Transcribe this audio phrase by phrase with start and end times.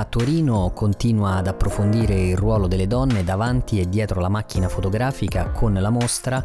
[0.00, 5.50] Camera Torino continua ad approfondire il ruolo delle donne davanti e dietro la macchina fotografica
[5.50, 6.42] con la mostra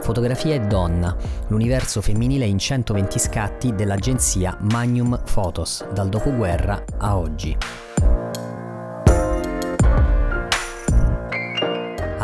[0.00, 1.14] Fotografia e donna,
[1.48, 7.87] l'universo femminile in 120 scatti dell'agenzia Magnum Photos, dal dopoguerra a oggi.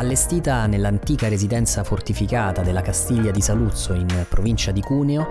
[0.05, 5.27] Allestita nell'antica residenza fortificata della Castiglia di Saluzzo in provincia di Cuneo,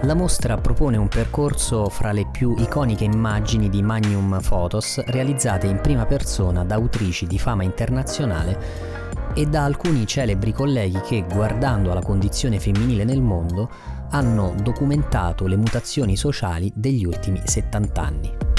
[0.00, 5.82] la mostra propone un percorso fra le più iconiche immagini di Magnum Photos realizzate in
[5.82, 12.00] prima persona da autrici di fama internazionale e da alcuni celebri colleghi che, guardando alla
[12.00, 13.68] condizione femminile nel mondo,
[14.12, 18.55] hanno documentato le mutazioni sociali degli ultimi 70 anni.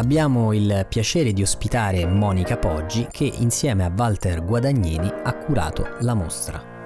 [0.00, 6.14] Abbiamo il piacere di ospitare Monica Poggi che insieme a Walter Guadagnini ha curato la
[6.14, 6.79] mostra.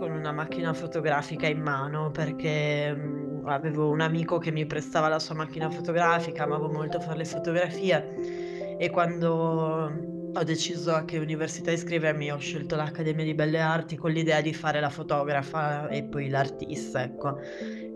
[0.00, 5.18] Con una macchina fotografica in mano perché mh, avevo un amico che mi prestava la
[5.18, 9.92] sua macchina fotografica, amavo molto fare le fotografie e quando
[10.32, 14.54] ho deciso a che università iscrivermi ho scelto l'Accademia di Belle Arti con l'idea di
[14.54, 17.38] fare la fotografa e poi l'artista, ecco.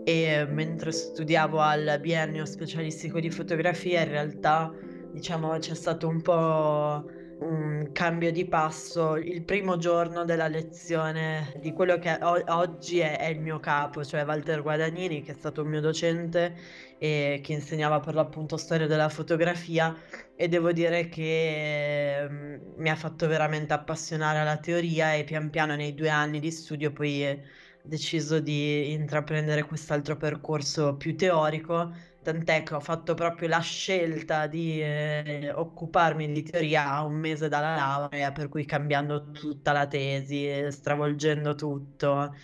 [0.03, 4.71] E mentre studiavo al biennio specialistico di fotografia in realtà
[5.11, 11.73] diciamo c'è stato un po' un cambio di passo il primo giorno della lezione di
[11.73, 15.61] quello che o- oggi è, è il mio capo, cioè Walter Guadagnini, che è stato
[15.61, 16.55] un mio docente
[16.97, 19.95] e che insegnava per l'appunto storia della fotografia.
[20.35, 25.75] E devo dire che mm, mi ha fatto veramente appassionare alla teoria e pian piano
[25.75, 27.39] nei due anni di studio poi ho
[27.83, 31.93] deciso di intraprendere quest'altro percorso più teorico
[32.25, 37.49] Tant'è che ho fatto proprio la scelta di eh, occuparmi di teoria a un mese
[37.49, 42.35] dalla laurea, per cui cambiando tutta la tesi, stravolgendo tutto.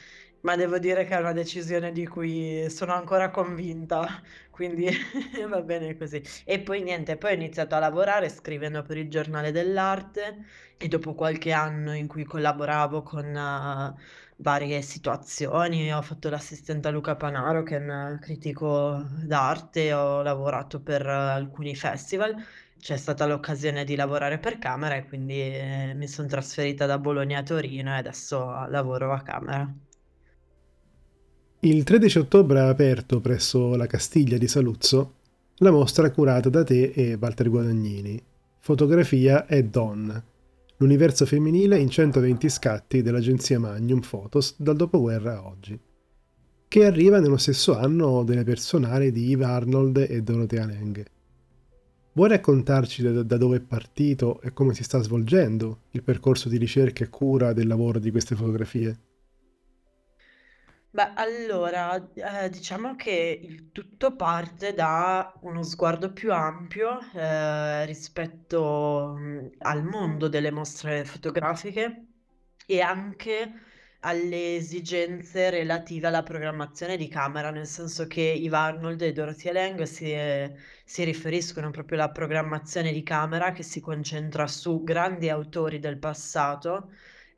[0.41, 4.21] Ma devo dire che è una decisione di cui sono ancora convinta,
[4.51, 4.87] quindi
[5.49, 6.21] va bene così.
[6.45, 10.45] E poi niente, poi ho iniziato a lavorare scrivendo per il giornale dell'arte
[10.77, 13.99] e dopo qualche anno in cui collaboravo con uh,
[14.41, 20.81] varie situazioni, ho fatto l'assistente a Luca Panaro che è un critico d'arte, ho lavorato
[20.81, 22.35] per uh, alcuni festival,
[22.79, 27.39] c'è stata l'occasione di lavorare per Camera e quindi eh, mi sono trasferita da Bologna
[27.39, 29.73] a Torino e adesso lavoro a Camera.
[31.59, 35.19] Il 13 ottobre ha aperto presso la Castiglia di Saluzzo
[35.61, 38.19] la mostra curata da te e Walter Guadagnini,
[38.57, 40.23] Fotografia e Donna,
[40.81, 45.79] l'universo femminile in 120 scatti dell'agenzia Magnum Photos dal dopoguerra a oggi,
[46.67, 51.05] che arriva nello stesso anno delle personali di Eve Arnold e Dorothea Lange.
[52.13, 56.57] Vuoi raccontarci da, da dove è partito e come si sta svolgendo il percorso di
[56.57, 58.97] ricerca e cura del lavoro di queste fotografie?
[60.93, 69.13] Beh, allora, ehm, diciamo che il tutto parte da uno sguardo più ampio, ehm, rispetto,
[69.17, 72.07] mhmm, al mondo delle mostre fotografiche
[72.65, 73.53] e anche
[74.01, 79.85] alle esigenze relative alla programmazione di camera, nel senso che Eve Arnold e Dorothea Lange
[79.85, 80.53] si ehm,
[80.83, 86.91] si riferiscono proprio alla programmazione di camera che si concentra su grandi autori del passato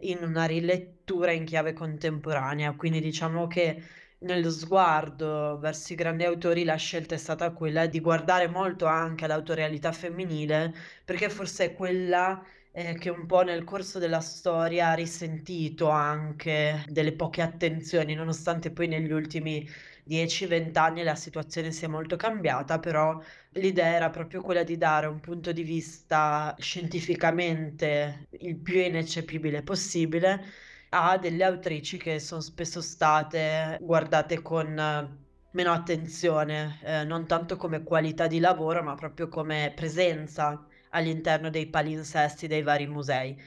[0.04, 2.74] in una rilettura in chiave contemporanea.
[2.76, 3.82] Quindi diciamo che
[4.20, 9.26] nello sguardo verso i grandi autori la scelta è stata quella di guardare molto anche
[9.26, 10.74] all'autorialità femminile,
[11.04, 12.42] perché forse è quella
[12.72, 18.72] eh, che un po' nel corso della storia ha risentito anche delle poche attenzioni, nonostante
[18.72, 19.68] poi negli ultimi
[20.04, 23.20] 10-20 anni la situazione sia molto cambiata, però
[23.52, 30.44] l'idea era proprio quella di dare un punto di vista scientificamente il più ineccepibile possibile
[30.90, 35.20] a delle autrici che son spesso state guardate con
[35.52, 41.68] meno attenzione, ehm, non tanto come qualità di lavoro, ma proprio come presenza all'interno dei
[41.70, 43.40] palinsesti dei vari musei.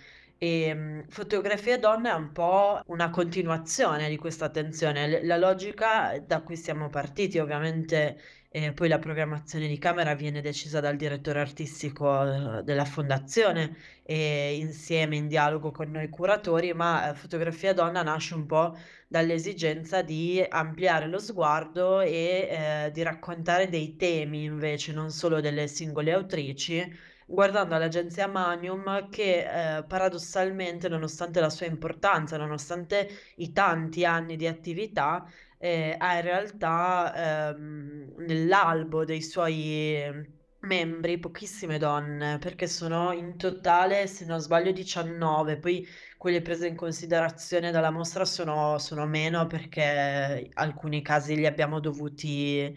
[0.42, 5.22] Ehm, Fotografia Donna è un po' una continuazione di questa attenzione.
[5.22, 10.42] L la logica da cui siamo partiti ovviamente e poi la programmazione di camera viene
[10.42, 17.12] decisa dal direttore artistico, uhm, della fondazione e insieme in dialogo con noi curatori, ma,
[17.14, 18.76] Fotografia Donna nasce un po'
[19.08, 26.12] dall'esigenza di ampliare lo sguardo e, di raccontare dei temi invece, non solo delle singole
[26.12, 26.90] autrici,
[27.26, 29.44] guardando all'agenzia Magnum che,
[29.78, 35.24] ehm, paradossalmente, nonostante la sua importanza, nonostante i tanti anni di attività,
[35.58, 44.06] ehm, ha in realtà, ehm, nell'albo dei suoi membri pochissime donne, perché sono in totale,
[44.08, 45.86] se non sbaglio 19, poi
[46.16, 52.76] quelle prese in considerazione dalla mostra sono sono meno perché alcuni casi li abbiamo dovuti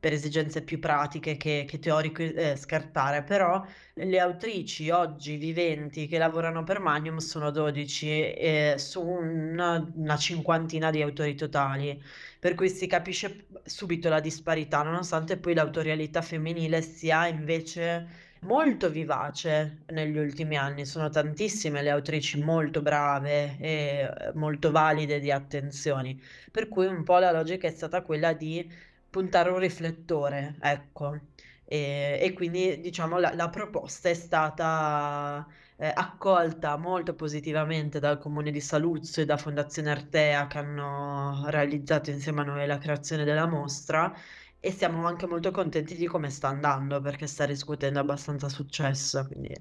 [0.00, 3.64] per esigenze più pratiche che che teoriche, ehm, scartare, però
[3.94, 10.90] le autrici oggi viventi che lavorano per Magnum sono 12, ehm, su un una cinquantina
[10.90, 12.00] di autori totali,
[12.38, 19.82] per cui si capisce subito la disparità, nonostante poi l'autorialità femminile sia invece molto vivace
[19.88, 20.86] negli ultimi anni.
[20.86, 27.02] Sono tantissime le autrici molto brave e, ehm, molto valide di attenzioni, per cui un
[27.04, 28.70] po' la logica è stata quella di
[29.10, 31.18] puntare un riflettore, ecco.
[31.64, 35.46] Ehm, e quindi diciamo la la proposta è stata,
[35.76, 42.10] ehm, accolta molto positivamente dal Comune di Saluzzo e da Fondazione Artea che hanno realizzato
[42.10, 44.14] insieme a noi la creazione della mostra
[44.60, 49.54] e siamo anche molto contenti di come sta andando, perché sta riscuotendo abbastanza successo, quindi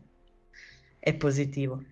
[1.00, 1.84] è positivo.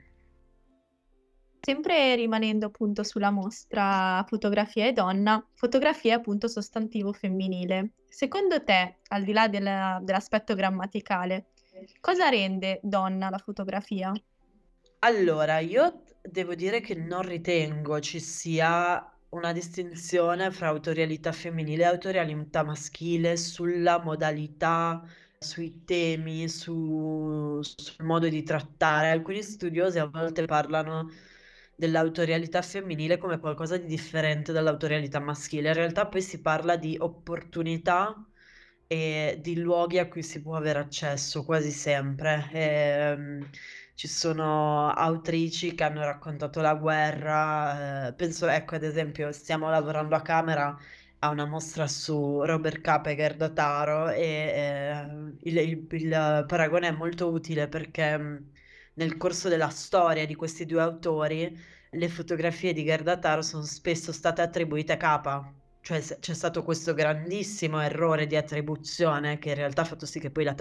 [1.65, 7.93] Sempre rimanendo appunto sulla mostra fotografia e donna, fotografia è appunto sostantivo femminile.
[8.07, 11.47] Secondo te, al di là del dell'aspetto grammaticale,
[11.99, 14.13] cosa rende donna la fotografia?
[14.99, 21.87] Allora, io devo dire che non ritengo ci sia una distinzione fra autorialità femminile e
[21.87, 25.03] autorialità maschile sulla modalità,
[25.39, 29.09] sui temi, su sul modo di trattare.
[29.09, 31.09] Alcuni studiosi a volte parlano
[31.75, 35.69] dell'autorialità femminile come qualcosa di differente dall'autorialità maschile.
[35.69, 38.15] In realtà poi si parla di opportunità
[38.87, 42.49] e di luoghi a cui si può avere accesso quasi sempre.
[42.51, 43.49] Ehm,
[43.95, 50.15] ci sono autrici che hanno raccontato la guerra, ehm, penso ecco ad esempio stiamo lavorando
[50.15, 50.75] a camera
[51.19, 54.21] a una mostra su Robert Kapeger da Taro e,
[54.55, 58.51] ehm, il il il paragone è molto utile perché, mhmm,
[58.95, 61.57] nel corso della storia di questi 2 autori,
[61.91, 65.53] le fotografie di Gerda Taro son spesso state attribuite a Capa.
[65.81, 70.31] Cioè c'è stato questo grandissimo errore di attribuzione che in realtà ha fatto sì che
[70.31, 70.55] poi la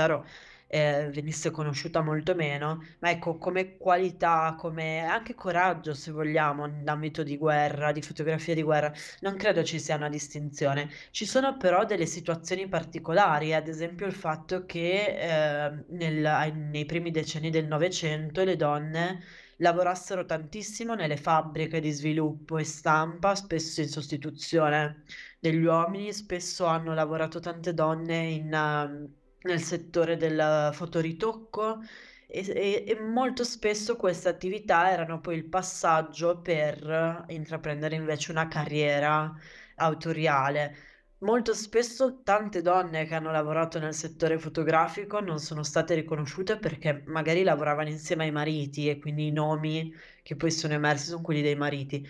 [0.77, 6.89] Ehm, venisse conosciuta molto meno, ma ecco come qualità, come anche coraggio se vogliamo, in
[6.89, 10.91] ambito di guerra, di fotografia di guerra, non credo ci sia una distinzione.
[11.13, 17.11] Ci sono però delle situazioni particolari, ad esempio il fatto che, ehm, nel nei primi
[17.13, 19.21] decenni del Novecento le donne
[19.59, 25.05] lavorassero tantissimo nelle fabbriche di sviluppo e stampa, spesso in sostituzione
[25.39, 31.81] degli uomini, spesso hanno lavorato tante donne in mhmm, nel settore del fotoritocco
[32.27, 38.49] e e e molto spesso queste attività erano poi il passaggio per intraprendere invece una
[38.49, 39.33] carriera
[39.77, 40.77] autoriale.
[41.19, 47.03] Molto spesso tante donne che hanno lavorato nel settore fotografico non sono state riconosciute perché
[47.07, 49.91] magari lavoravano insieme ai mariti e quindi i nomi
[50.23, 52.07] che poi sono emersi son quelli dei mariti.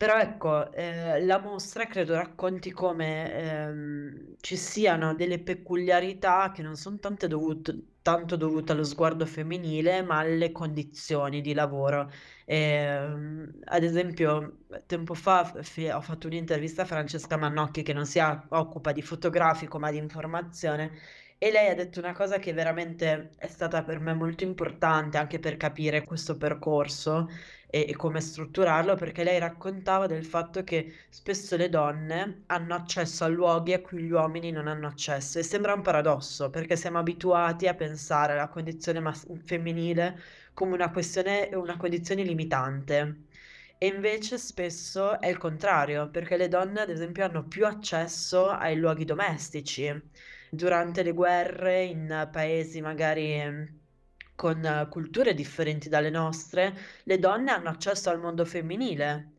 [0.00, 6.76] Però ecco, ehm, la mostra credo racconti come, ehm, ci siano delle peculiarità che non
[6.76, 12.10] son tante dovut tanto dovute allo sguardo femminile, ma alle condizioni di lavoro.
[12.44, 18.18] Ehm, ad esempio, tempo fa f ho fatto un'intervista a Francesca Mannocchi che non si
[18.20, 20.92] occupa di fotografico, ma di informazione,
[21.38, 25.38] e lei ha detto una cosa che veramente è stata per me molto importante, anche
[25.38, 27.28] per capire questo percorso
[27.68, 33.24] e e come strutturarlo, perché lei raccontava del fatto che spesso le donne hanno accesso
[33.24, 36.98] a luoghi a cui gli uomini non hanno accesso e sembra un paradosso, perché siamo
[36.98, 40.18] abituati a pensare alla condizione mas femminile
[40.54, 43.24] come una questione una condizione limitante.
[43.78, 48.76] E invece spesso è il contrario, perché le donne ad esempio hanno più accesso ai
[48.76, 49.92] luoghi domestici.
[50.50, 53.84] Durante le guerre in paesi magari,
[54.36, 59.35] con culture differenti dalle nostre, le donne hanno accesso al mondo femminile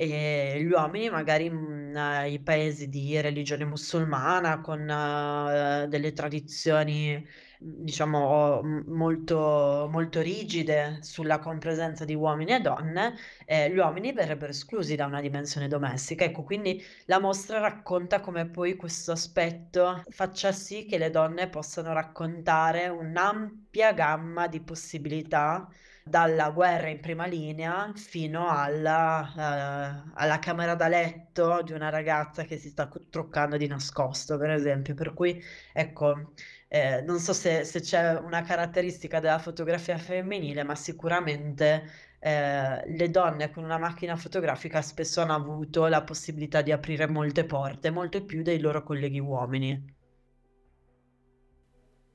[0.00, 1.92] e gli uomini magari in
[2.28, 7.26] i paesi di religione musulmana con eh, delle tradizioni
[7.60, 13.14] diciamo m molto molto rigide sulla compresenza di uomini e donne,
[13.44, 16.24] ehm, gli uomini verrebbero esclusi da una dimensione domestica.
[16.24, 21.92] Ecco, quindi la mostra racconta come poi questo aspetto faccia sì che le donne possano
[21.92, 25.68] raccontare un'ampia gamma di possibilità
[26.08, 32.44] dalla guerra in prima linea fino alla ehm, alla camera da letto di una ragazza
[32.44, 34.94] che si sta truccando di nascosto, per esempio.
[34.94, 36.32] Per cui, ecco,
[36.68, 41.84] ehm, non so se se c'è una caratteristica della fotografia femminile, ma sicuramente,
[42.20, 47.44] ehm, le donne con una macchina fotografica spesso hanno avuto la possibilità di aprire molte
[47.44, 49.96] porte, molte più dei loro colleghi uomini.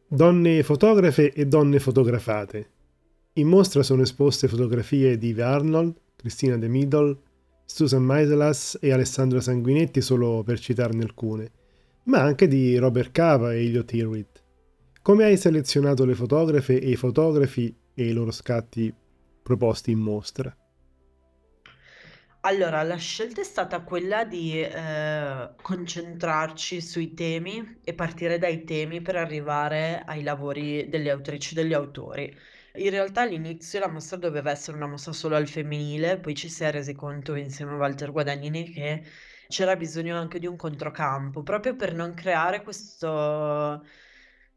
[0.08, 2.73] Donne fotografe e donne fotografate.
[3.38, 7.18] In mostra sono esposte fotografie di Eve Arnold, Cristina De Middle,
[7.66, 11.52] Susan Meiselas e Alessandro Sanguinetti, solo per citarne alcune,
[12.04, 14.44] ma anche di Robert Cava e Elliot Hewitt.
[15.02, 18.94] Come hai selezionato le fotografe e i fotografi e i loro scatti
[19.42, 20.56] proposti in mostra?
[22.42, 29.02] Allora, la scelta è stata quella di, ehm, concentrarci sui temi e partire dai temi
[29.02, 32.32] per arrivare ai lavori delle autrici e degli autori.
[32.76, 36.64] In realtà all'inizio la mostra doveva essere una mostra solo al femminile, poi ci si
[36.64, 39.04] è resi conto insieme a Walter Guadagnini che
[39.48, 43.84] c'era bisogno anche di un controcampo, proprio per non creare questo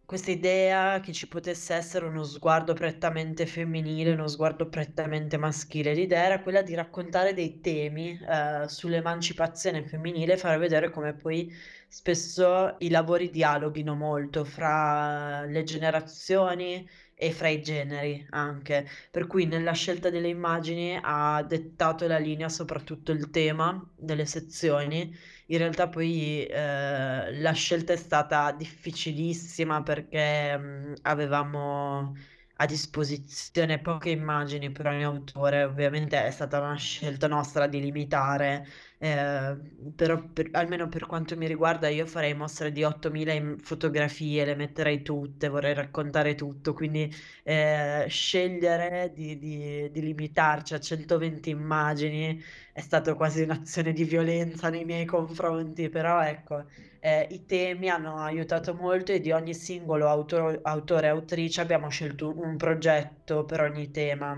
[0.06, 5.92] questa idea che ci potesse essere uno sguardo prettamente femminile, uno sguardo prettamente maschile.
[5.94, 11.52] L'idea era quella di raccontare dei temi, ehm, sull'emancipazione femminile e far vedere come poi
[11.88, 18.86] spesso i lavori dialoghino molto fra le generazioni, e fra i generi anche.
[19.10, 25.14] Per cui nella scelta delle immagini ha dettato la linea soprattutto il tema delle sezioni.
[25.46, 32.14] In realtà poi, ehm, la scelta è stata difficilissima perché, mhmm, avevamo
[32.58, 35.64] a disposizione poche immagini per ogni autore.
[35.64, 38.66] Ovviamente è stata una scelta nostra di limitare
[38.98, 44.44] Ehm, però per almeno per quanto mi riguarda io farei mostre di 8000 im fotografie,
[44.46, 47.10] le metterei tutte, vorrei raccontare tutto, quindi,
[47.44, 52.40] ehm, scegliere di di di limitarci a 120 immagini
[52.72, 56.64] è stato quasi un'azione di violenza nei miei confronti, però ecco,
[57.00, 61.88] ehm, i temi hanno aiutato molto e di ogni singolo auto autore e autrice abbiamo
[61.90, 64.34] scelto un progetto per ogni tema.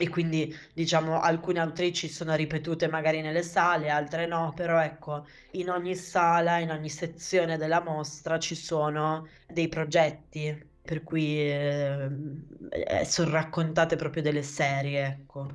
[0.00, 5.70] E quindi, diciamo, alcune autrici sono ripetute magari nelle sale, altre no, però ecco, in
[5.70, 13.02] ogni sala, in ogni sezione della mostra ci sono dei progetti, per cui, ehm, ehm,
[13.02, 15.48] son raccontate proprio delle serie, ecco.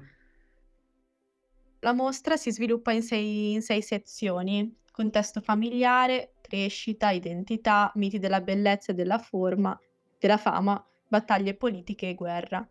[1.79, 8.41] La mostra si sviluppa in 6 in 6 sezioni: contesto familiare, crescita, identità, miti della
[8.41, 9.77] bellezza e della forma
[10.17, 12.67] della fama, battaglie politiche e guerra.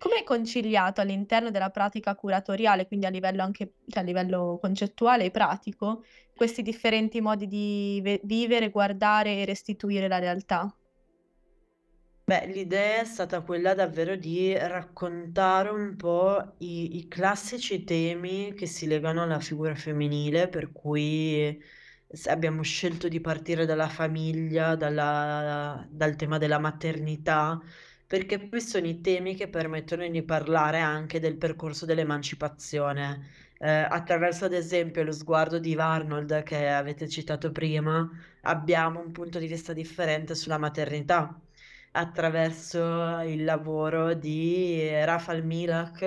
[0.00, 5.24] Come hai conciliato all'interno della pratica curatoriale, quindi a livello anche cioè a livello concettuale
[5.24, 6.04] e pratico,
[6.36, 10.72] questi differenti modi di ve vivere, guardare e restituire la realtà?
[12.24, 18.66] Beh, l'idea è stata quella davvero di raccontare un po' i i classici temi che
[18.66, 21.58] si legano alla figura femminile, per cui
[22.06, 27.58] s abbiamo scelto di partire dalla famiglia, dalla dal tema della maternità,
[28.08, 34.46] perché poi sono i temi che permettono di parlare anche del percorso dell'emancipazione, ehm, attraverso
[34.46, 38.08] ad esempio lo sguardo di Arnold che avete citato prima,
[38.42, 41.38] abbiamo un punto di vista differente sulla maternità.
[41.92, 46.02] Attraverso il lavoro di Rafal Milak,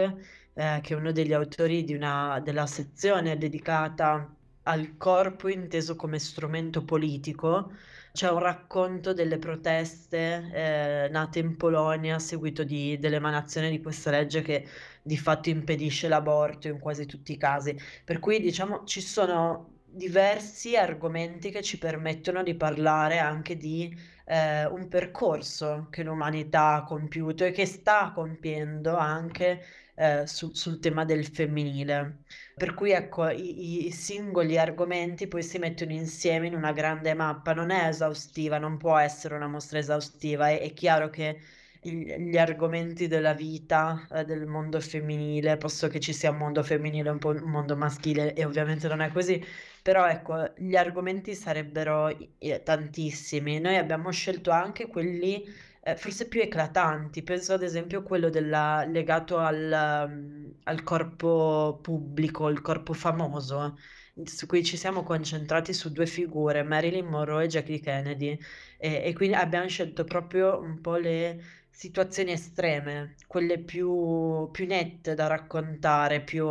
[0.54, 6.20] ehm, che è uno degli autori di una della sezione dedicata al corpo inteso come
[6.20, 7.72] strumento politico,
[8.12, 14.12] c'è un racconto delle proteste, ehm, nate in Polonia a seguito di dell'emanazione di questa
[14.12, 14.68] legge che
[15.02, 17.76] di fatto impedisce l'aborto in quasi tutti i casi.
[18.04, 23.94] Per cui diciamo ci sono diversi argomenti che ci permettono di parlare anche di,
[24.26, 29.62] ehm, un percorso che l'umanità ha compiuto e che sta compiendo anche,
[30.02, 32.24] ehm, su sul tema del femminile.
[32.56, 37.54] Per cui ecco, i i singoli argomenti poi si mettono insieme in una grande mappa.
[37.54, 40.50] Non è esaustiva, non può essere una mostra esaustiva.
[40.50, 41.40] È è chiaro che
[41.84, 47.10] gli argomenti della vita, ehm, del mondo femminile, posto che ci sia un mondo femminile
[47.10, 49.44] e un un mondo maschile e ovviamente non è così,
[49.82, 53.60] però ecco, gli argomenti sarebbero i ehm, tantissimi.
[53.60, 55.44] Noi abbiamo scelto anche quelli,
[55.82, 57.24] eh, forse più eclatanti.
[57.24, 63.78] Penso ad esempio quello della, legato al, um, al corpo pubblico, il corpo famoso,
[64.24, 68.38] su cui ci siamo concentrati su due figure, Marilyn Monroe e Jackie Kennedy,
[68.78, 75.16] e, e quindi abbiamo scelto proprio un po' le situazioni estreme, quelle più, più nette
[75.16, 76.46] da raccontare, più,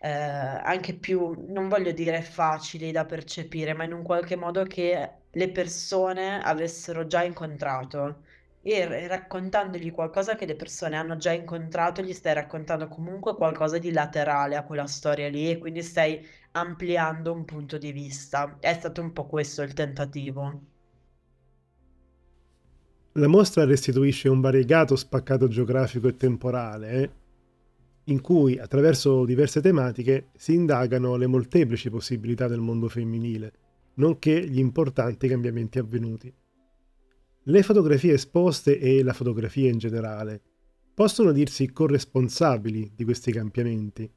[0.00, 5.17] eh, anche più, non voglio dire facili da percepire, ma in un qualche modo che
[5.30, 8.22] le persone avessero già incontrato.
[8.60, 13.92] E raccontandogli qualcosa che le persone hanno già incontrato, gli stai raccontando comunque qualcosa di
[13.92, 18.58] laterale a quella storia lì e quindi stai ampliando un punto di vista.
[18.60, 20.60] È stato un po' questo il tentativo.
[23.12, 27.12] La mostra restituisce un variegato spaccato geografico e temporale,
[28.04, 33.52] in cui, attraverso diverse tematiche, si indagano le molteplici possibilità del mondo femminile,
[33.98, 36.32] nonché gli importanti cambiamenti avvenuti.
[37.44, 40.42] Le fotografie esposte e la fotografia in generale
[40.92, 44.10] possono dirsi corresponsabili di questi cambiamenti?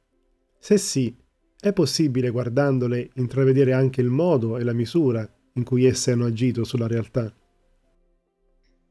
[0.58, 1.16] Se sì,
[1.60, 6.64] è possibile guardandole intravedere anche il modo e la misura in cui esse hanno agito
[6.64, 7.32] sulla realtà?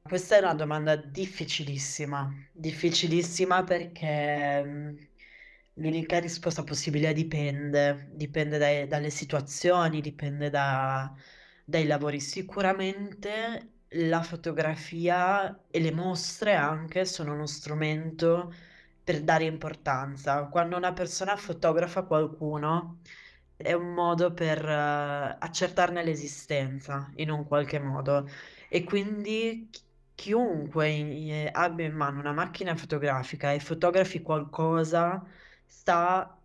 [0.02, 4.98] Questa è una domanda difficilissima, difficilissima perché mm,
[5.76, 11.14] l'unica risposta possibile dipende, dipende dai- dalle situazioni, dipende da-
[11.66, 12.20] dai lavori.
[12.20, 18.54] Sicuramente la fotografia e le mostre anche sono uno strumento
[19.04, 20.46] per dare importanza.
[20.48, 23.02] Quando una persona fotografa qualcuno,
[23.56, 28.28] è un modo per eh, accertarne l'esistenza in un qualche modo.
[28.70, 29.70] E quindi
[30.16, 35.24] chiunque in- abbia in mano una macchina fotografica e fotografi qualcosa,
[35.72, 36.38] sta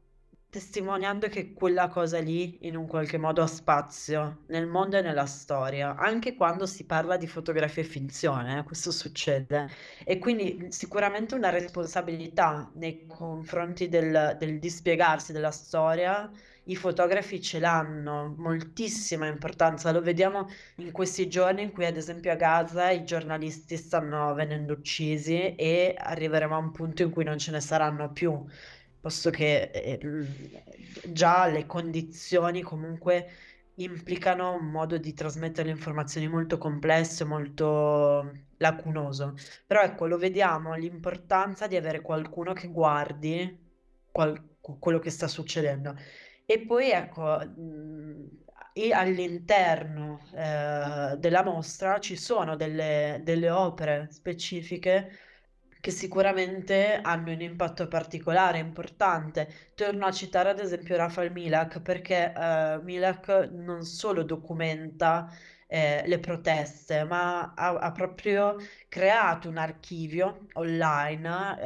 [0.48, 5.26] testimoniando che quella cosa lì in un qualche modo ha spazio nel mondo e nella
[5.26, 9.68] storia, anche quando si parla di fotografia e finzione, eh, questo succede.
[10.04, 16.30] E quindi sicuramente una responsabilità nei confronti del, del dispiegarsi della storia
[16.68, 19.92] i fotografi ce l'hanno, moltissima importanza.
[19.92, 24.72] Lo vediamo in questi giorni in cui, ad esempio, a Gaza i giornalisti stanno venendo
[24.72, 28.44] uccisi e arriveremo a un punto in cui non ce ne saranno più,
[29.06, 30.00] posto che eh,
[31.12, 33.28] già le condizioni comunque
[33.76, 39.34] implicano un modo di trasmettere le informazioni molto complesso e molto lacunoso.
[39.66, 43.64] Però ecco, lo vediamo, l'importanza di avere qualcuno che guardi
[44.10, 45.94] qual- quello che sta succedendo.
[46.44, 48.28] E poi ecco, mhmm,
[48.72, 55.10] e all'interno, ehm, della mostra ci sono delle delle opere specifiche
[55.80, 59.48] che sicuramente hanno un impatto particolare, importante.
[59.74, 65.30] Torno a citare ad esempio Rafael Milak perché, ehm, Milak non solo documenta
[65.68, 68.56] eh, le proteste, ma ha, ha, proprio
[68.88, 71.58] creato un archivio online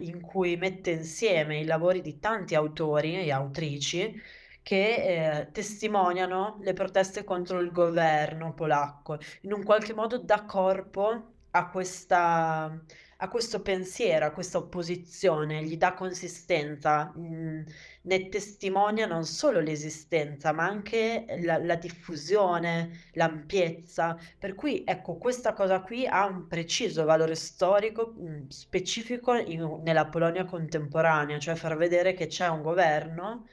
[0.00, 4.20] eh, in cui mette insieme i lavori di tanti autori e autrici
[4.62, 11.30] che eh, testimoniano le proteste contro il governo polacco, in un qualche modo dà corpo
[11.50, 12.80] a questa
[13.22, 17.60] a questo pensiero, a questa opposizione, gli dà consistenza, mh, mm,
[18.02, 24.18] ne testimonia non solo l'esistenza, ma anche la, la diffusione, l'ampiezza.
[24.38, 29.80] Per cui, ecco, questa cosa qui ha un preciso valore storico mh, mm, specifico in,
[29.84, 33.46] nella Polonia contemporanea, cioè far vedere che c'è un governo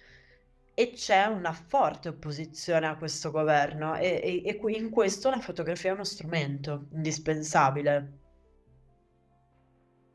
[0.74, 5.92] e c'è una forte opposizione a questo governo e, e, e in questo la fotografia
[5.92, 8.20] è uno strumento indispensabile.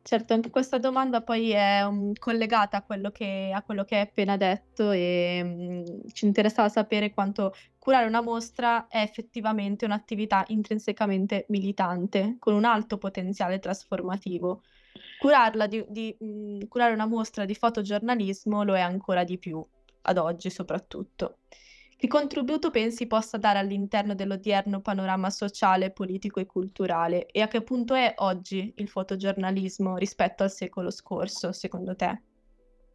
[0.06, 4.00] Certo, anche questa domanda poi è um, collegata a quello che, a quello che hai
[4.02, 11.46] appena detto e um, ci interessava sapere quanto curare una mostra è effettivamente un'attività intrinsecamente
[11.48, 14.60] militante, con un alto potenziale trasformativo.
[15.68, 19.66] Di, di, mh, curare una mostra di fotogiornalismo lo è ancora di più,
[20.02, 21.38] ad oggi soprattutto.
[22.04, 27.24] Che contributo pensi possa dare all'interno dell'odierno panorama sociale, politico e culturale?
[27.24, 32.20] E a che punto è oggi il fotogiornalismo rispetto al secolo scorso, secondo te?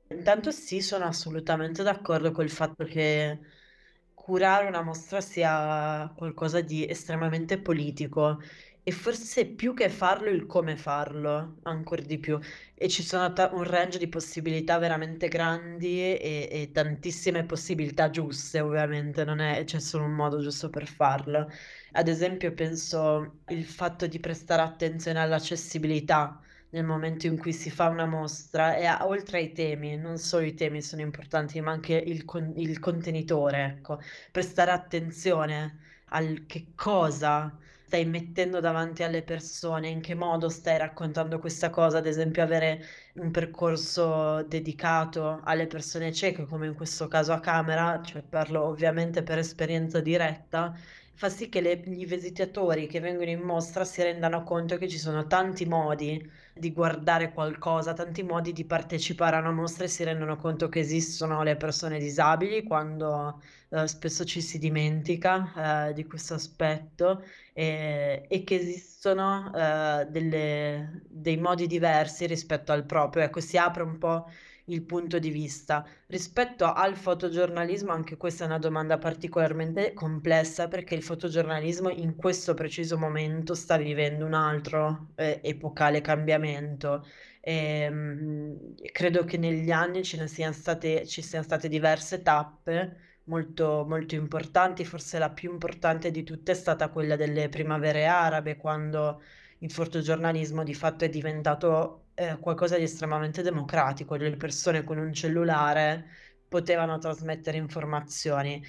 [0.10, 3.40] Intanto sì, sono assolutamente d'accordo col fatto che
[4.14, 8.40] curare una mostra sia qualcosa di estremamente politico
[8.84, 12.40] e forse più che farlo, il come farlo, ancor di più.
[12.74, 18.60] E ci sono ta- un range di possibilità veramente grandi e, e tantissime possibilità giuste,
[18.62, 21.48] ovviamente, non è c'è solo un modo giusto per farlo.
[21.94, 26.40] Ad esempio, penso il fatto di prestare attenzione all'accessibilità
[26.72, 30.46] nel momento in cui si fa una mostra e a- oltre ai temi, non solo
[30.46, 34.00] i temi sono importanti, ma anche il, con- il contenitore, ecco,
[34.32, 35.80] prestare attenzione
[36.12, 37.56] al che cosa
[37.90, 42.86] stai mettendo davanti alle persone, in che modo stai raccontando questa cosa, ad esempio avere
[43.16, 49.24] un percorso dedicato alle persone cieche, come in questo caso a camera, cioè parlo ovviamente
[49.24, 50.76] per esperienza diretta,
[51.20, 54.98] fa sì che le, gli visitatori che vengono in mostra si rendano conto che ci
[54.98, 60.06] sono tanti modi di guardare qualcosa, tanti modi di partecipare a una mostra e si
[60.06, 66.06] rendono conto che esistono le persone disabili quando eh, spesso ci si dimentica eh, di
[66.06, 73.24] questo aspetto e, e che esistono eh, delle, dei modi diversi rispetto al proprio.
[73.24, 74.26] Ecco, si apre un po'
[74.70, 75.86] il punto di vista.
[76.08, 82.54] Rispetto al fotogiornalismo, anche questa è una domanda particolarmente complessa perché il fotogiornalismo in questo
[82.54, 87.06] preciso momento sta vivendo un altro eh, epocale cambiamento.
[87.42, 92.22] E, ehm, mh, credo che negli anni ce ne siano state, ci siano state diverse
[92.22, 98.06] tappe molto, molto importanti, forse la più importante di tutte è stata quella delle primavere
[98.06, 99.22] arabe, quando
[99.60, 105.14] il fotogiornalismo di fatto è diventato eh, qualcosa di estremamente democratico, le persone con un
[105.14, 106.06] cellulare
[106.48, 108.64] potevano trasmettere informazioni.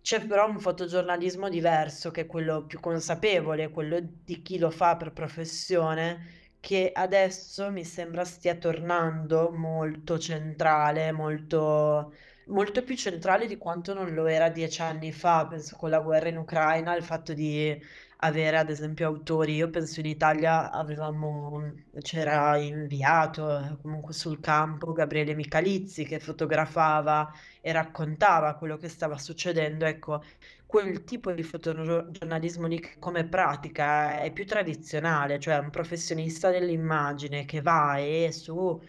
[0.00, 4.96] C'è però un fotogiornalismo diverso, che è quello più consapevole, quello di chi lo fa
[4.96, 12.12] per professione, che adesso mi sembra stia tornando molto centrale, molto
[12.46, 16.28] molto più centrale di quanto non lo era dieci anni fa, penso con la guerra
[16.28, 17.80] in Ucraina, il fatto di
[18.18, 25.34] avere ad esempio autori, io penso in Italia avevamo, c'era inviato comunque sul campo Gabriele
[25.34, 30.22] Michalizzi che fotografava e raccontava quello che stava succedendo, ecco,
[30.66, 37.60] quel tipo di fotogiornalismo lì come pratica è più tradizionale, cioè un professionista dell'immagine che
[37.60, 38.80] va e su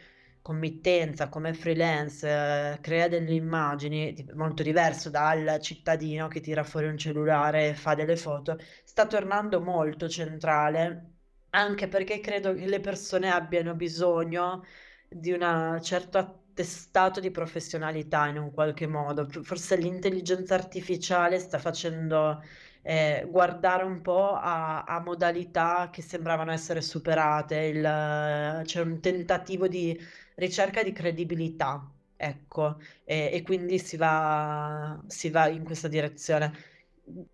[0.48, 6.98] committenza, come freelance, eh, crea delle immagini molto diverso dal cittadino che tira fuori un
[6.98, 11.16] cellulare e fa delle foto, sta tornando molto centrale,
[11.50, 14.64] anche perché credo che le persone abbiano bisogno
[15.10, 19.28] di un certo attestato di professionalità in un qualche modo.
[19.44, 22.42] Forse l'intelligenza artificiale sta facendo
[22.84, 29.68] eh, guardare un po' a, a, modalità che sembravano essere superate, il, c'è un tentativo
[29.68, 30.00] di
[30.38, 36.54] ricerca di credibilità, ecco, e, e quindi si va, si va in questa direzione.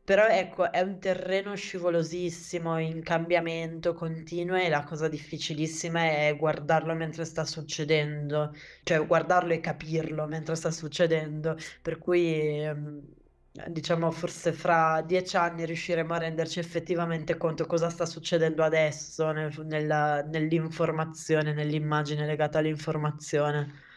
[0.03, 6.93] Però ecco, è un terreno scivolosissimo, in cambiamento continuo e la cosa difficilissima è guardarlo
[6.93, 13.01] mentre sta succedendo, cioè guardarlo e capirlo mentre sta succedendo, per cui ehm,
[13.67, 19.53] diciamo forse fra dieci anni riusciremo a renderci effettivamente conto cosa sta succedendo adesso nel,
[19.65, 23.91] nella, nell'informazione, nell'immagine legata all'informazione.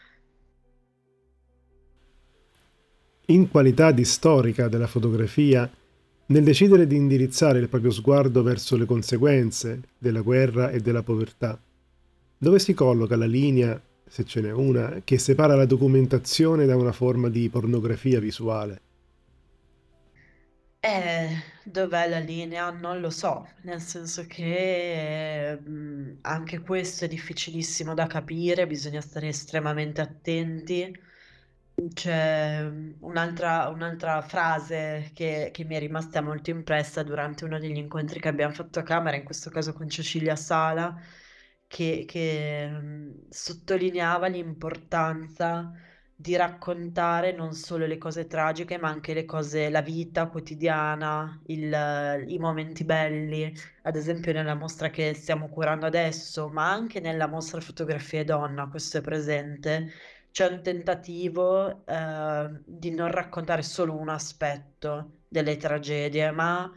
[3.28, 5.68] In qualità di storica della fotografia,
[6.26, 11.58] nel decidere di indirizzare il proprio sguardo verso le conseguenze della guerra e della povertà,
[12.36, 16.92] dove si colloca la linea, se ce n'è una, che separa la documentazione da una
[16.92, 18.82] forma di pornografia visuale?
[20.88, 22.70] Eh, dov'è la linea?
[22.70, 29.28] Non lo so, nel senso che mh, anche questo è difficilissimo da capire, bisogna stare
[29.28, 30.96] estremamente attenti.
[31.92, 32.62] C'è
[33.00, 38.28] un'altra, un'altra frase che, che mi è rimasta molto impressa durante uno degli incontri che
[38.28, 40.96] abbiamo fatto a Camera, in questo caso con Cecilia Sala,
[41.66, 45.72] che, che mh, sottolineava l'importanza
[46.18, 52.24] di raccontare non solo le cose tragiche, ma anche le cose, la vita quotidiana, il,
[52.28, 53.52] i momenti belli,
[53.82, 58.98] ad esempio nella mostra che stiamo curando adesso, ma anche nella mostra Fotografie Donna, questo
[58.98, 59.92] è presente.
[60.30, 66.70] C'è un tentativo eh, di non raccontare solo un aspetto delle tragedie, ma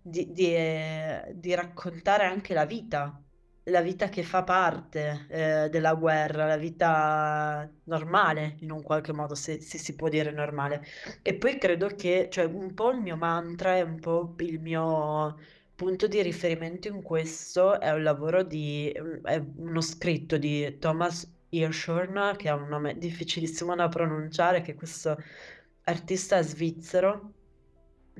[0.00, 3.21] di, di, eh, di raccontare anche la vita
[3.64, 9.34] la vita che fa parte eh, della guerra, la vita normale, in un qualche modo,
[9.34, 10.84] se, se, si può dire normale.
[11.22, 15.38] E poi credo che, cioè, un po' il mio mantra e un po' il mio
[15.74, 22.34] punto di riferimento in questo è un lavoro di, è uno scritto di Thomas Hirschhorn,
[22.36, 25.16] che ha un nome difficilissimo da pronunciare, che è questo
[25.84, 27.32] artista svizzero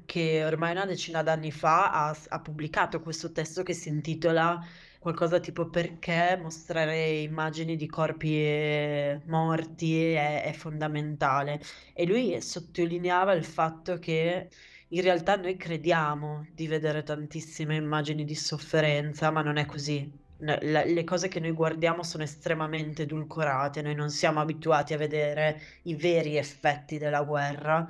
[0.04, 4.60] che ormai una decina d'anni fa ha, ha pubblicato questo testo che si intitola
[5.02, 11.60] qualcosa tipo perché mostrare immagini di corpi eh, morti è, è fondamentale.
[11.92, 14.48] E lui sottolineava il fatto che
[14.88, 20.10] in realtà noi crediamo di vedere tantissime immagini di sofferenza, ma non è così.
[20.38, 25.94] Le cose che noi guardiamo sono estremamente edulcorate, noi non siamo abituati a vedere i
[25.94, 27.88] veri effetti della guerra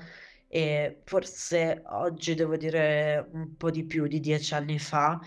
[0.48, 5.18] e forse oggi devo dire un po' di più di 10 anni fa,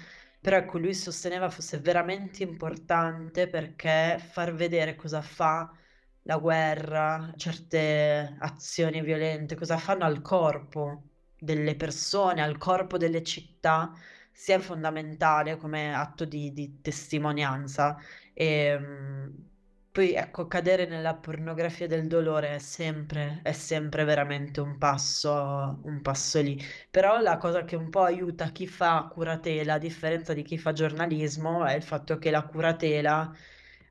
[0.46, 5.76] però ecco lui sosteneva fosse veramente importante perché far vedere cosa fa
[6.24, 11.02] la guerra, certe azioni violente, cosa fanno al corpo
[11.40, 13.92] delle persone, al corpo delle città,
[14.32, 17.98] sia fondamentale come atto di di testimonianza.
[18.34, 19.50] Ehm,
[19.96, 26.02] poi ecco, cadere nella pornografia del dolore è sempre è sempre veramente un passo un
[26.02, 26.62] passo lì.
[26.92, 30.74] Però la cosa che un po' aiuta chi fa curatela, a differenza di chi fa
[30.74, 33.34] giornalismo, è il fatto che la curatela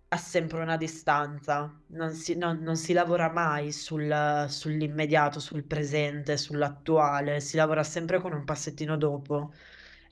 [0.08, 6.36] ha sempre una distanza, non si non non si lavora mai sul sull'immediato, sul presente,
[6.36, 9.52] sull'attuale, si lavora sempre con un passettino dopo,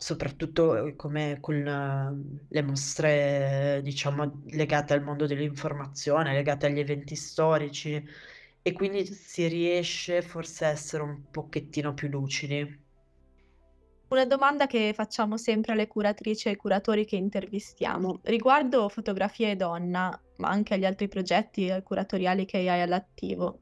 [0.02, 8.04] soprattutto, uhm, come con le mostre, diciamo, legate al mondo dell'informazione, legate agli eventi storici
[8.62, 12.80] e quindi si riesce forse a essere un pochettino più lucidi.
[14.08, 18.20] Una domanda che facciamo sempre alle curatrici e ai curatori che intervistiamo.
[18.24, 23.60] Riguardo Fotografia e Donna, ma anche agli altri progetti eh, curatoriali che hai all'attivo,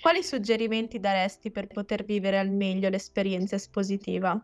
[0.00, 4.42] quali suggerimenti daresti per poter vivere al meglio l'esperienza espositiva?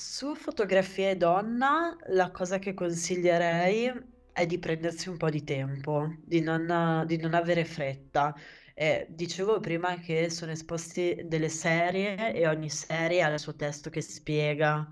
[0.00, 3.92] Su Fotografia e Donna, la cosa che consiglierei
[4.32, 8.32] è di prendersi un po' di tempo, di non di non avere fretta.
[8.74, 13.90] Ehm, dicevo prima che sono esposti delle serie e ogni serie ha il suo testo
[13.90, 14.88] che spiega.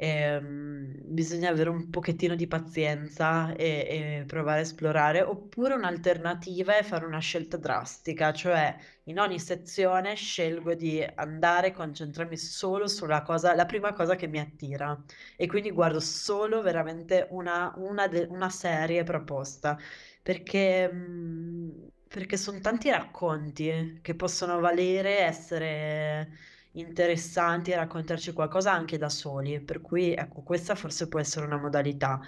[0.00, 6.84] Ehm, bisogna avere un pochettino di pazienza e e provare a esplorare, oppure un'alternativa è
[6.84, 13.22] fare una scelta drastica, cioè in ogni sezione scelgo di andare e concentrarmi solo sulla
[13.22, 15.02] cosa la prima cosa che mi attira
[15.36, 19.76] e quindi guardo solo veramente una una de una serie proposta,
[20.22, 26.30] perché mhmm, perché son tanti racconti che possono valere, essere
[26.72, 31.58] interessanti e raccontarci qualcosa anche da soli, per cui ecco, questa forse può essere una
[31.58, 32.20] modalità.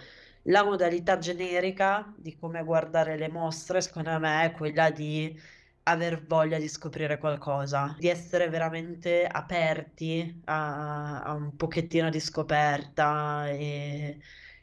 [0.45, 5.39] La modalità generica di come guardare le mostre, secondo me, è quella di
[5.85, 13.49] aver voglia di scoprire qualcosa, di essere veramente aperti a a un pochettino di scoperta,
[13.49, 14.19] e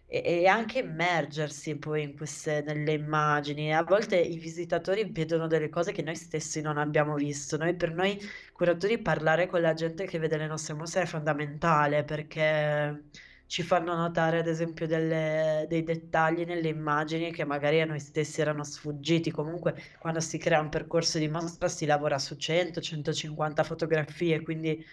[0.10, 3.74] e anche immergersi poi in queste nelle immagini.
[3.76, 7.58] A volte i visitatori vedono delle cose che noi stessi non abbiamo visto.
[7.58, 8.18] Noi per noi
[8.54, 13.04] curatori parlare con la gente che vede le nostre mostre è fondamentale, perché
[13.48, 18.40] ci fanno notare ad esempio delle dei dettagli nelle immagini che magari a noi stessi
[18.42, 19.32] erano sfuggiti.
[19.32, 24.84] Comunque quando si crea un percorso di mostra si lavora su 100, 150 fotografie, quindi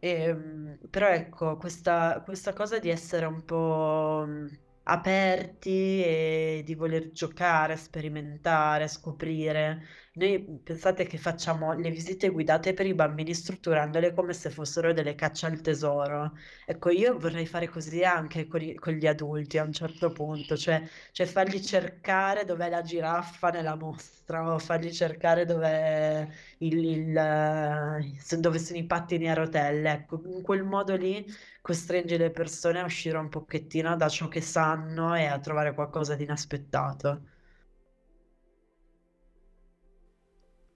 [0.00, 4.46] Ehm, però ecco, questa questa cosa di essere un po', mhmm,
[4.84, 9.82] aperti e di voler giocare, sperimentare, scoprire.
[10.14, 14.92] Noi, mhmm, pensate che facciamo le visite guidate per i bambini strutturandole come se fossero
[14.92, 16.32] delle caccia al tesoro.
[16.66, 20.56] Ecco, io vorrei fare così anche con i con gli adulti a un certo punto,
[20.56, 26.26] cioè cioè fargli cercare dov'è la giraffa nella mostra o fargli cercare dov'è
[26.58, 30.20] il il dove sono i pattini a rotelle, ecco.
[30.26, 31.24] In quel modo lì
[31.60, 36.14] costringi le persone a uscire un pochettino da ciò che sanno e a trovare qualcosa
[36.16, 37.22] di inaspettato.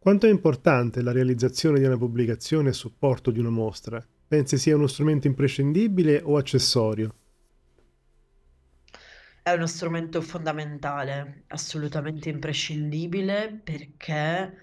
[0.02, 4.04] Quanto è importante la realizzazione di una pubblicazione a supporto di una mostra?
[4.26, 7.14] Pensi sia uno strumento imprescindibile o accessorio?
[9.44, 14.58] È uno strumento fondamentale, assolutamente imprescindibile, perché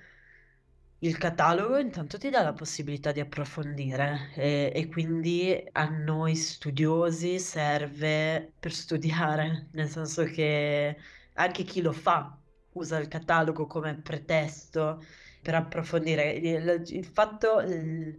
[0.99, 7.39] il catalogo intanto ti dà la possibilità di approfondire, e e quindi a noi studiosi
[7.39, 10.97] serve per studiare, nel senso che
[11.35, 12.37] anche chi lo fa
[12.73, 15.01] usa il catalogo come pretesto
[15.49, 16.31] per approfondire.
[16.33, 18.17] Il il fatto il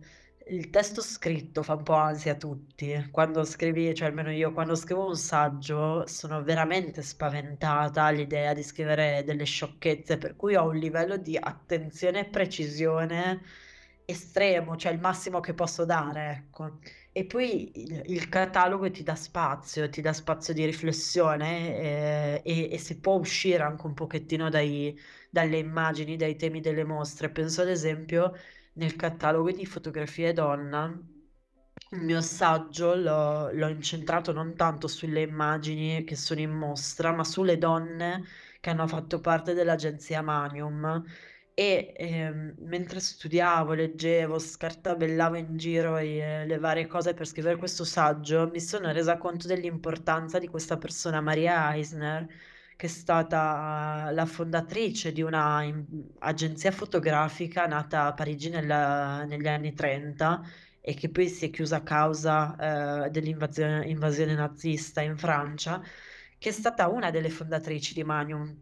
[0.50, 3.08] il testo scritto fa un po' ansia a tutti.
[3.12, 9.22] Quando scrivi cioè almeno io quando scrivo un saggio sono veramente spaventata all'idea di scrivere
[9.24, 13.40] delle sciocchezze, per cui ho un livello di attenzione e precisione
[14.04, 16.78] estremo, cioè il massimo che posso dare, ecco.
[17.12, 22.72] E poi il il catalogo ti dà spazio, ti dà spazio di riflessione, ehm, e
[22.72, 24.98] e si può uscire anche un pochettino dai
[25.30, 27.30] dalle immagini, dai temi delle mostre.
[27.30, 28.34] Penso ad esempio
[28.74, 30.86] nel catalogo di fotografie donna,
[31.92, 37.24] il mio saggio l'ho l'ho incentrato non tanto sulle immagini che sono in mostra, ma
[37.24, 38.24] sulle donne
[38.60, 41.02] che hanno fatto parte dell'agenzia Manium
[41.54, 47.56] e, ehm, mentre studiavo, leggevo, scartabellavo in giro i ehm, le varie cose per scrivere
[47.56, 52.26] questo saggio, mi sono resa conto dell'importanza di questa persona, Maria Eisner,
[52.80, 55.62] che è stata la fondatrice di una
[56.20, 60.42] agenzia fotografica nata a Parigi nel, negli anni 30
[60.80, 65.82] e che poi si è chiusa a causa eh, dell'invasione nazista in Francia,
[66.38, 68.58] che è stata una delle fondatrici di Magnum.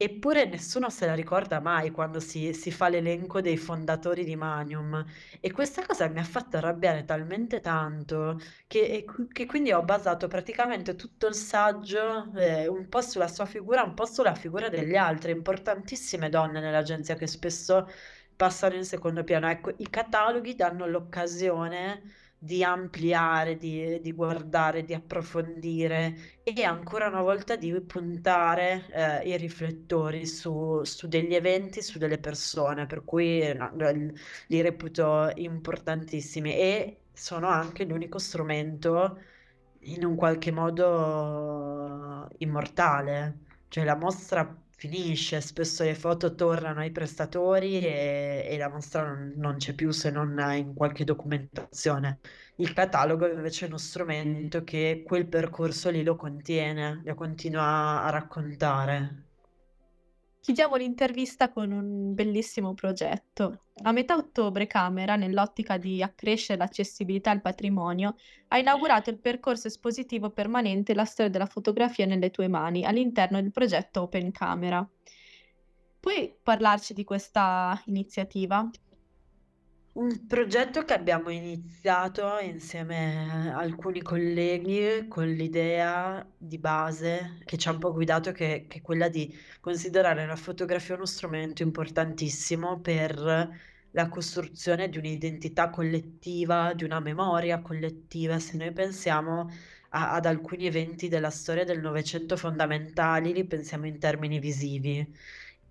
[0.00, 5.04] Eppure nessuno se la ricorda mai quando si, si fa l'elenco dei fondatori di Magnum.
[5.40, 10.94] E questa cosa mi ha fatto arrabbiare talmente tanto che, che quindi ho basato praticamente
[10.94, 15.32] tutto il saggio eh, un po' sulla sua figura, un po' sulla figura degli altri,
[15.32, 17.88] importantissime donne nell'agenzia che spesso
[18.36, 19.48] passano in secondo piano.
[19.50, 22.02] Ecco, i cataloghi danno l'occasione
[22.38, 29.36] di ampliare, di, di guardare, di approfondire e ancora una volta di puntare eh, i
[29.36, 33.70] riflettori su, su, degli eventi, su delle persone, per cui no,
[34.46, 39.18] li reputo importantissimi e sono anche l'unico strumento
[39.82, 47.80] in un qualche modo immortale, cioè la mostra finisce, spesso le foto tornano ai prestatori
[47.80, 52.20] e, e la mostra non, non, c'è più se non in qualche documentazione.
[52.56, 58.10] Il catalogo invece è uno strumento che quel percorso lì lo contiene, lo continua a
[58.10, 59.27] raccontare.
[60.48, 63.64] Chiudiamo l'intervista con un bellissimo progetto.
[63.82, 68.16] A metà ottobre Camera, nell'ottica di accrescere l'accessibilità al patrimonio,
[68.48, 73.50] ha inaugurato il percorso espositivo permanente La storia della fotografia nelle tue mani all'interno del
[73.50, 74.88] progetto Open Camera.
[76.00, 78.66] Puoi parlarci di questa iniziativa?
[79.98, 87.66] Un progetto che abbiamo iniziato insieme a alcuni colleghi con l'idea di base che ci
[87.66, 92.78] ha un po' guidato, che, che è quella di considerare la fotografia uno strumento importantissimo
[92.80, 93.50] per
[93.90, 98.38] la costruzione di un'identità collettiva, di una memoria collettiva.
[98.38, 99.50] Se noi pensiamo
[99.90, 105.04] a- ad alcuni eventi della storia del Novecento fondamentali, li pensiamo in termini visivi.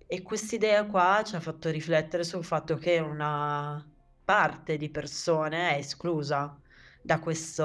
[0.06, 3.86] E quest'idea qua ci ha fatto riflettere sul fatto che una
[4.28, 6.60] parte di persone è esclusa
[7.02, 7.64] da questo,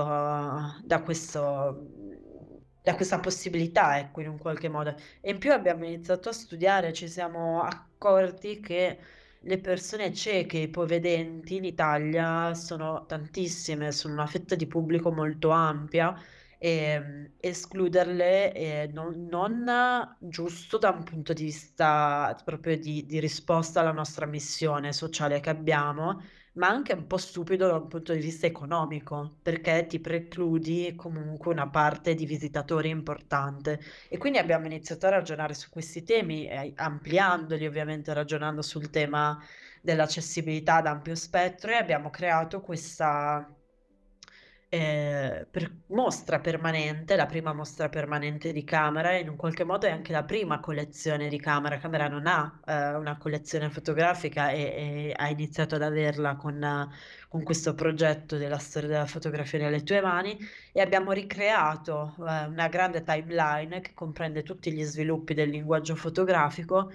[0.85, 1.89] da questo,
[2.81, 4.95] da questa possibilità, ecco, in un qualche modo.
[5.21, 8.99] E in più abbiamo iniziato a studiare, ci siamo accorti che
[9.41, 16.15] le persone cieche, ipovedenti in Italia sono tantissime, sono una fetta di pubblico molto ampia
[16.59, 23.19] e ehm, escluderle è non, non giusto da un punto di vista proprio di, di
[23.19, 26.23] risposta alla nostra missione sociale che abbiamo,
[26.55, 31.51] ma anche un po' stupido da un punto di vista economico, perché ti precludi comunque
[31.53, 33.81] una parte di visitatori importante.
[34.09, 39.43] E quindi abbiamo iniziato a ragionare su questi temi, ampliandoli ovviamente, ragionando sul tema
[39.81, 43.47] dell'accessibilità ad ampio spettro e abbiamo creato questa
[44.75, 49.91] eh, per mostra permanente, la prima mostra permanente di Camera, in un qualche modo è
[49.91, 51.77] anche la prima collezione di Camera.
[51.77, 56.89] Camera non ha eh, una collezione fotografica e, e, ha iniziato ad averla con,
[57.29, 60.39] con, questo progetto della storia della fotografia nelle tue mani
[60.73, 66.91] e abbiamo ricreato eh, una grande timeline che comprende tutti gli sviluppi del linguaggio fotografico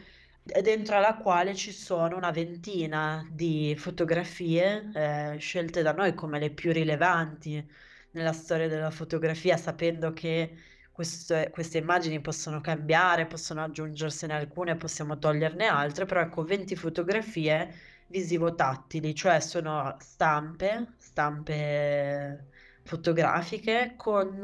[0.61, 6.51] dentro alla quale ci sono una ventina di fotografie eh, scelte da noi come le
[6.51, 7.65] più rilevanti
[8.11, 10.55] nella storia della fotografia, sapendo che
[10.91, 17.73] queste, queste immagini possono cambiare, possono aggiungersene alcune, possiamo toglierne altre, però ecco 20 fotografie
[18.07, 22.47] visivo-tattili, cioè sono stampe, stampe
[22.87, 24.41] fotografiche con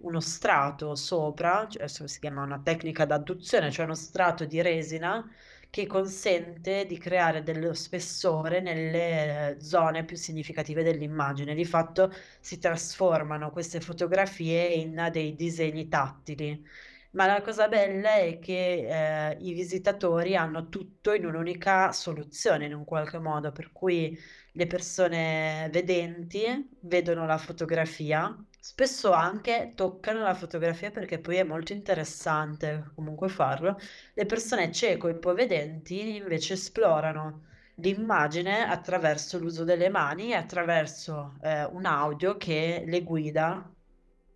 [0.00, 5.24] uno strato sopra, cioè si chiama una tecnica d'adduzione, cioè uno strato di resina
[5.70, 11.54] che consente di creare dello spessore nelle zone più significative dell'immagine.
[11.54, 16.62] Di fatto si trasformano queste fotografie in dei disegni tattili.
[17.14, 22.72] Ma la cosa bella è che eh, i visitatori hanno tutto in un'unica soluzione, in
[22.74, 24.18] un qualche modo, per cui
[24.52, 31.72] le persone vedenti vedono la fotografia, spesso anche toccano la fotografia perché poi è molto
[31.74, 33.78] interessante comunque farlo.
[34.14, 37.44] Le persone cieco e ipovedenti invece esplorano
[37.76, 43.70] l'immagine attraverso l'uso delle mani e attraverso eh, un audio che le guida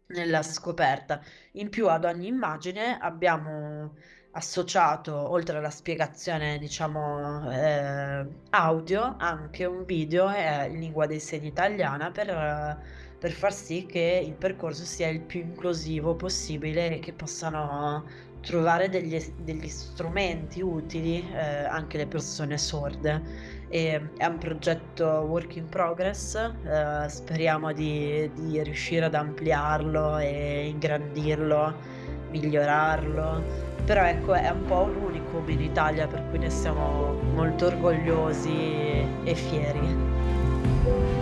[0.09, 1.21] nella scoperta.
[1.53, 3.95] In più ad ogni immagine abbiamo
[4.37, 11.49] associato, oltre alla spiegazione, diciamo, eh, audio, anche un video eh, in lingua dei segni
[11.49, 12.77] italiana per, eh,
[13.19, 18.05] per, far sì che il percorso sia il più inclusivo possibile e che possano
[18.43, 23.56] trovare degli, degli strumenti utili eh, anche le persone sorde.
[23.69, 30.67] E, è un progetto work in progress, eh, speriamo di, di riuscire ad ampliarlo e
[30.69, 33.43] ingrandirlo migliorarlo,
[33.85, 39.05] però ecco è un po' un unicum in Italia per cui ne siamo molto orgogliosi
[39.25, 41.16] e fieri.